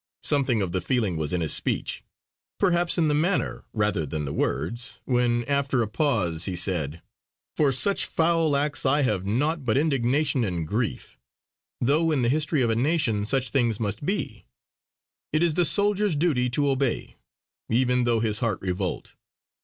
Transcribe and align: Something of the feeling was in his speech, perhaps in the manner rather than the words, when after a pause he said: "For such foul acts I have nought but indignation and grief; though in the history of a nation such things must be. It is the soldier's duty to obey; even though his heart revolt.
Something 0.23 0.63
of 0.63 0.71
the 0.71 0.81
feeling 0.81 1.15
was 1.15 1.31
in 1.31 1.41
his 1.41 1.53
speech, 1.53 2.03
perhaps 2.57 2.97
in 2.97 3.07
the 3.07 3.13
manner 3.13 3.65
rather 3.71 4.03
than 4.03 4.25
the 4.25 4.33
words, 4.33 4.99
when 5.05 5.43
after 5.43 5.83
a 5.83 5.87
pause 5.87 6.45
he 6.45 6.55
said: 6.55 7.03
"For 7.55 7.71
such 7.71 8.07
foul 8.07 8.55
acts 8.57 8.83
I 8.83 9.03
have 9.03 9.27
nought 9.27 9.63
but 9.63 9.77
indignation 9.77 10.43
and 10.43 10.65
grief; 10.67 11.19
though 11.79 12.09
in 12.09 12.23
the 12.23 12.29
history 12.29 12.63
of 12.63 12.71
a 12.71 12.75
nation 12.75 13.27
such 13.27 13.51
things 13.51 13.79
must 13.79 14.03
be. 14.03 14.47
It 15.31 15.43
is 15.43 15.53
the 15.53 15.65
soldier's 15.65 16.15
duty 16.15 16.49
to 16.49 16.67
obey; 16.71 17.17
even 17.69 18.03
though 18.03 18.21
his 18.21 18.39
heart 18.39 18.59
revolt. 18.59 19.13